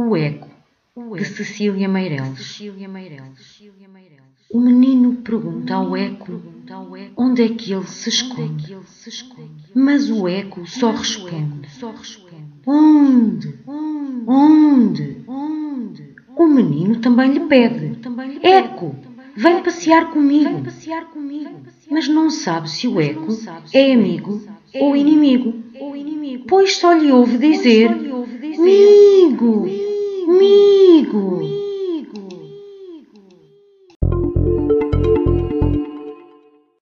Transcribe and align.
O 0.00 0.16
Eco, 0.16 0.48
de 1.16 1.24
Cecília 1.24 1.88
Meireles. 1.88 2.62
O 4.48 4.60
menino 4.60 5.14
pergunta 5.16 5.74
ao 5.74 5.96
eco 5.96 6.40
onde 7.16 7.42
é 7.42 7.48
que 7.48 7.72
ele 7.72 7.84
se 7.88 8.08
esconde. 8.08 8.76
Mas 9.74 10.08
o 10.08 10.28
eco 10.28 10.64
só 10.68 10.92
responde: 10.92 11.68
Onde? 12.64 13.56
Onde? 14.24 15.24
O 16.36 16.46
menino 16.46 17.00
também 17.00 17.32
lhe 17.32 17.40
pede: 17.40 17.98
Eco, 18.40 18.94
vem 19.34 19.64
passear 19.64 20.12
comigo. 20.12 20.62
Mas 21.90 22.06
não 22.06 22.30
sabe 22.30 22.70
se 22.70 22.86
o 22.86 23.00
eco 23.00 23.36
é 23.74 23.94
amigo 23.94 24.40
ou 24.74 24.94
inimigo. 24.94 25.54
Pois 26.46 26.76
só 26.76 26.92
lhe 26.92 27.10
ouve 27.10 27.36
dizer: 27.36 27.90
Migo, 28.58 29.67
う。 31.10 31.67